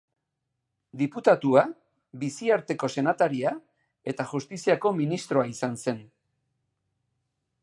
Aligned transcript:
Diputatua, 1.01 1.63
biziarteko 2.23 2.91
senataria 2.95 3.53
eta 4.15 4.29
Justiziako 4.35 4.97
ministroa 5.05 5.49
izan 5.55 5.81
zen. 5.85 6.05